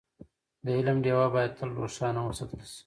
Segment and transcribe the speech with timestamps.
[0.63, 2.77] د علم ډېوه باید تل روښانه وساتل شي.